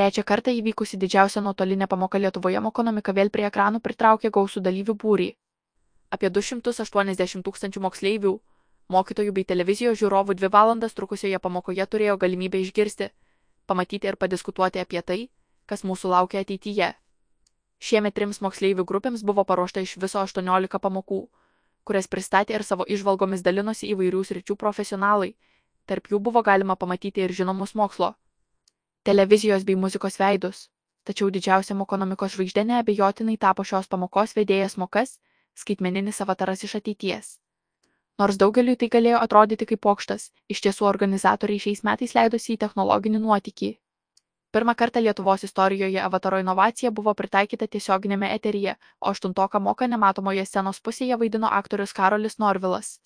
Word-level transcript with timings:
Trečią 0.00 0.22
kartą 0.24 0.52
įvykusi 0.56 0.96
didžiausia 0.96 1.40
nuotolinė 1.44 1.86
pamoka 1.92 2.18
Lietuvoje 2.18 2.60
Mokonomika 2.64 3.12
vėl 3.12 3.28
prie 3.32 3.42
ekranų 3.48 3.80
pritraukė 3.84 4.30
gausų 4.32 4.60
dalyvių 4.64 4.94
būrį. 5.02 5.26
Apie 6.16 6.30
280 6.36 7.44
tūkstančių 7.48 7.82
moksleivių, 7.84 8.32
mokytojų 8.96 9.34
bei 9.38 9.44
televizijos 9.50 9.98
žiūrovų 10.00 10.38
dvi 10.38 10.48
valandas 10.54 10.96
trukusioje 10.96 11.40
pamokoje 11.46 11.86
turėjo 11.94 12.14
galimybę 12.22 12.62
išgirsti, 12.64 13.10
pamatyti 13.66 14.08
ir 14.08 14.16
padiskutuoti 14.16 14.80
apie 14.84 15.02
tai, 15.10 15.18
kas 15.66 15.84
mūsų 15.84 16.14
laukia 16.14 16.46
ateityje. 16.46 16.88
Šiemet 17.90 18.16
trims 18.16 18.40
moksleivių 18.40 18.88
grupėms 18.88 19.26
buvo 19.32 19.44
paruošta 19.52 19.84
iš 19.84 19.98
viso 20.06 20.24
18 20.24 20.80
pamokų, 20.88 21.20
kurias 21.84 22.08
pristatė 22.08 22.56
ir 22.56 22.64
savo 22.70 22.88
išvalgomis 22.88 23.44
dalinosi 23.44 23.92
įvairių 23.92 24.24
sričių 24.32 24.56
profesionalai, 24.64 25.34
tarp 25.84 26.08
jų 26.08 26.24
buvo 26.30 26.40
galima 26.40 26.80
pamatyti 26.86 27.28
ir 27.28 27.36
žinomus 27.42 27.76
mokslo 27.76 28.14
televizijos 29.02 29.64
bei 29.64 29.76
muzikos 29.76 30.18
veidus, 30.20 30.68
tačiau 31.04 31.30
didžiausia 31.34 31.76
ekonomikos 31.82 32.34
žvaigždė 32.36 32.64
neabejotinai 32.70 33.36
tapo 33.36 33.64
šios 33.64 33.88
pamokos 33.88 34.36
vedėjas 34.36 34.76
mokas, 34.76 35.18
skaitmeninis 35.54 36.20
avataras 36.20 36.64
iš 36.64 36.76
ateities. 36.80 37.38
Nors 38.20 38.36
daugeliui 38.36 38.76
tai 38.76 38.88
galėjo 38.92 39.20
atrodyti 39.24 39.66
kaip 39.70 39.80
pokštas, 39.86 40.30
iš 40.52 40.60
tiesų 40.66 40.84
organizatoriai 40.88 41.62
šiais 41.64 41.84
metais 41.88 42.12
leidosi 42.14 42.52
į 42.54 42.60
technologinį 42.64 43.22
nuotykį. 43.22 43.70
Pirmą 44.52 44.74
kartą 44.74 45.00
Lietuvos 45.00 45.44
istorijoje 45.46 46.00
avataro 46.02 46.40
inovacija 46.42 46.90
buvo 46.90 47.14
pritaikyta 47.14 47.68
tiesioginėme 47.70 48.32
eteryje, 48.34 48.74
o 49.00 49.12
aštuntoką 49.14 49.60
moką 49.66 49.86
nematomoje 49.92 50.44
scenos 50.44 50.80
pusėje 50.88 51.16
vaidino 51.20 51.48
aktorius 51.58 51.94
Karolis 51.94 52.36
Norvilas. 52.42 52.98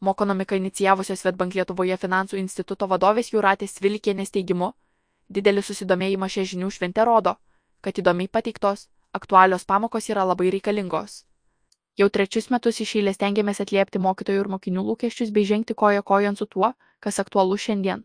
Mokonomika 0.00 0.56
inicijavusios 0.56 1.20
Svetbank 1.20 1.58
Lietuvoje 1.58 1.96
finansų 2.04 2.38
instituto 2.40 2.86
vadovės 2.88 3.32
Juratės 3.34 3.80
Vilkienės 3.82 4.30
teigimu, 4.36 4.70
Didelis 5.30 5.68
susidomėjimas 5.70 6.32
šią 6.34 6.42
žinių 6.52 6.68
šventę 6.74 7.04
rodo, 7.06 7.36
kad 7.86 7.98
įdomiai 8.02 8.28
pateiktos, 8.36 8.88
aktualios 9.14 9.64
pamokos 9.64 10.08
yra 10.10 10.24
labai 10.26 10.48
reikalingos. 10.50 11.12
Jau 12.00 12.08
trečius 12.16 12.48
metus 12.50 12.80
iš 12.82 12.96
eilės 12.98 13.20
tengiamės 13.20 13.62
atliepti 13.62 14.02
mokytojų 14.02 14.40
ir 14.42 14.50
mokinių 14.54 14.82
lūkesčius 14.88 15.30
bei 15.36 15.46
žengti 15.46 15.76
koja 15.82 16.02
kojon 16.02 16.38
su 16.40 16.48
tuo, 16.54 16.72
kas 16.98 17.22
aktualu 17.22 17.60
šiandien. 17.66 18.02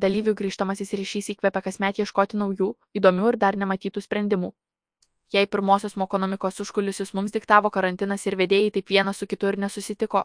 Dalyvių 0.00 0.34
grįžtamasis 0.40 0.94
ryšys 1.00 1.30
įkvepia 1.34 1.64
kasmet 1.68 2.00
ieškoti 2.00 2.40
naujų, 2.40 2.70
įdomių 2.96 3.28
ir 3.34 3.40
dar 3.44 3.60
nematytų 3.60 4.00
sprendimų. 4.06 4.52
Jei 5.36 5.46
pirmosios 5.46 5.98
mokonomikos 6.00 6.64
užkulisius 6.64 7.12
mums 7.12 7.36
diktavo 7.36 7.68
karantinas 7.76 8.24
ir 8.24 8.40
vedėjai 8.40 8.72
taip 8.78 8.96
vienas 8.96 9.20
su 9.20 9.28
kitu 9.28 9.52
ir 9.52 9.60
nesusitiko, 9.66 10.24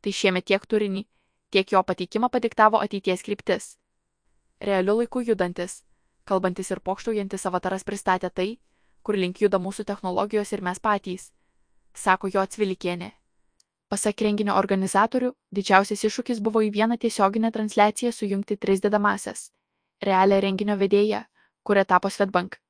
tai 0.00 0.14
šiemet 0.22 0.46
tiek 0.52 0.70
turinį, 0.70 1.06
tiek 1.50 1.76
jo 1.76 1.82
pateikimą 1.82 2.30
padiktavo 2.30 2.78
ateities 2.78 3.26
kryptis 3.26 3.72
realiu 4.60 4.96
laiku 4.96 5.22
judantis, 5.24 5.84
kalbantis 6.30 6.70
ir 6.70 6.80
pokštaujantis 6.86 7.46
avataras 7.50 7.86
pristatė 7.86 8.30
tai, 8.30 8.50
kur 9.02 9.18
link 9.18 9.40
juda 9.42 9.58
mūsų 9.58 9.86
technologijos 9.88 10.52
ir 10.54 10.62
mes 10.62 10.78
patys, 10.78 11.30
sako 11.94 12.30
jo 12.34 12.42
atsvilikienė. 12.44 13.10
Pasak 13.90 14.22
renginio 14.22 14.54
organizatorių, 14.54 15.32
didžiausias 15.50 16.04
iššūkis 16.06 16.40
buvo 16.46 16.60
į 16.62 16.70
vieną 16.76 16.98
tiesioginę 17.02 17.50
transliaciją 17.50 18.12
sujungti 18.14 18.56
tris 18.56 18.82
dedamasias- 18.84 19.50
realią 20.08 20.40
renginio 20.40 20.76
vedėją, 20.78 21.24
kuria 21.64 21.84
tapo 21.84 22.10
Svetbank. 22.10 22.60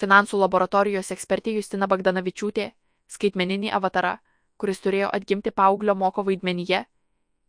Finansų 0.00 0.40
laboratorijos 0.40 1.10
ekspertė 1.14 1.54
Justina 1.54 1.86
Bagdanavičiūtė, 1.86 2.72
skaitmeninį 3.08 3.72
avatarą, 3.72 4.18
kuris 4.58 4.80
turėjo 4.80 5.08
atgimti 5.12 5.50
paauglio 5.50 5.94
moko 5.94 6.24
vaidmenyje 6.24 6.84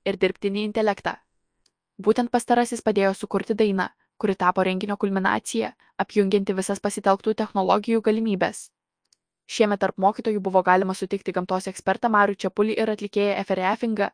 ir 0.05 0.17
dirbtinį 0.17 0.63
intelektą. 0.69 1.17
Būtent 1.99 2.31
pastarasis 2.31 2.81
padėjo 2.81 3.13
sukurti 3.13 3.53
dainą, 3.53 3.89
kuri 4.21 4.35
tapo 4.35 4.63
renginio 4.63 4.95
kulminacija, 5.01 5.71
apjungianti 6.03 6.53
visas 6.57 6.81
pasitelktų 6.85 7.33
technologijų 7.39 8.01
galimybės. 8.07 8.59
Šiemet 9.49 9.81
tarp 9.83 9.97
mokytojų 10.03 10.43
buvo 10.47 10.61
galima 10.67 10.93
sutikti 10.99 11.33
gamtos 11.37 11.67
ekspertą 11.71 12.11
Marių 12.15 12.37
Čiapulį 12.43 12.75
ir 12.83 12.91
atlikėją 12.93 13.39
Eferefingą, 13.41 14.11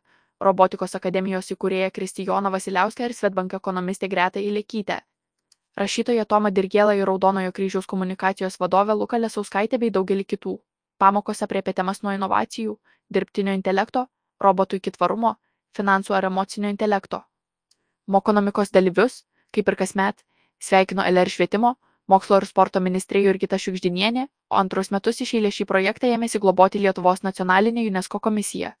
robotikos 0.48 0.96
akademijos 0.98 1.52
įkūrėją 1.54 1.92
Kristijoną 1.98 2.54
Vasiliauską 2.56 3.04
ir 3.10 3.16
Svetbank 3.20 3.58
ekonomistę 3.60 4.08
Gretą 4.08 4.40
Ilekytę. 4.40 4.98
Rašytoja 5.78 6.24
Toma 6.24 6.50
Dirgėla 6.50 6.96
ir 6.96 7.06
Raudonojo 7.06 7.52
kryžiaus 7.60 7.86
komunikacijos 7.86 8.58
vadovė 8.64 8.96
Luka 8.98 9.20
Lesauskaitė 9.20 9.78
bei 9.78 9.94
daugelį 9.94 10.28
kitų. 10.34 10.58
Pamokos 10.98 11.44
apriepė 11.46 11.76
temas 11.82 12.02
nuo 12.02 12.16
inovacijų, 12.16 12.78
dirbtinio 13.12 13.54
intelekto, 13.60 14.08
robotų 14.42 14.80
iki 14.80 14.96
tvarumo, 14.96 15.36
finansų 15.76 16.16
ar 16.18 16.32
emocinio 16.32 16.72
intelekto 16.74 17.28
mokonomikos 18.08 18.72
dalyvius, 18.72 19.22
kaip 19.54 19.68
ir 19.68 19.76
kasmet, 19.76 20.24
sveikino 20.60 21.04
LR 21.06 21.30
švietimo, 21.30 21.74
mokslo 22.08 22.40
ir 22.40 22.46
sporto 22.48 22.80
ministrė 22.80 23.22
Jurgita 23.26 23.58
Šiukždinienė, 23.60 24.26
o 24.50 24.58
antrus 24.60 24.92
metus 24.94 25.20
iš 25.24 25.34
eilės 25.38 25.58
šį 25.58 25.66
projektą 25.72 26.10
ėmėsi 26.16 26.40
globoti 26.42 26.82
Lietuvos 26.82 27.24
nacionalinė 27.26 27.86
UNESCO 27.90 28.20
komisija. 28.20 28.74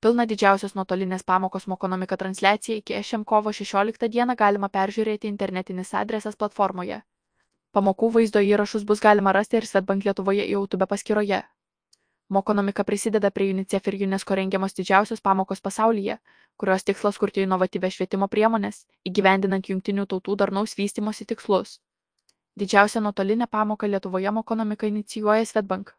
Pilna 0.00 0.28
didžiausios 0.30 0.76
nuotolinės 0.78 1.24
pamokos 1.26 1.66
mokonomika 1.66 2.16
transliacija 2.16 2.78
iki 2.78 3.02
šiam 3.02 3.24
kovo 3.24 3.52
16 3.52 4.08
dieną 4.08 4.36
galima 4.38 4.68
peržiūrėti 4.70 5.26
internetinis 5.26 5.94
adresas 6.00 6.38
platformoje. 6.38 7.00
Pamokų 7.74 8.12
vaizdo 8.14 8.40
įrašus 8.40 8.84
bus 8.86 9.02
galima 9.02 9.32
rasti 9.34 9.58
ir 9.58 9.66
Svetbank 9.66 10.06
Lietuvoje 10.06 10.46
YouTube 10.50 10.86
paskyroje. 10.86 11.42
Mokonomika 12.28 12.84
prisideda 12.84 13.30
prie 13.30 13.52
UNICEF 13.54 13.86
ir 13.88 13.94
UNESCO 14.06 14.34
rengiamos 14.36 14.74
didžiausios 14.76 15.20
pamokos 15.20 15.62
pasaulyje, 15.64 16.18
kurios 16.60 16.84
tikslas 16.84 17.18
kurti 17.18 17.46
inovatyvias 17.46 17.94
švietimo 17.96 18.28
priemonės, 18.28 18.82
įgyvendinant 19.08 19.70
jungtinių 19.72 20.04
tautų 20.10 20.36
darnaus 20.42 20.76
vystimosi 20.76 21.24
tikslus. 21.24 21.78
Didžiausią 22.58 23.00
nuotolinę 23.00 23.46
pamoką 23.46 23.88
Lietuvoje 23.88 24.30
Mokonomika 24.30 24.86
inicijuoja 24.86 25.46
Svetbank. 25.46 25.94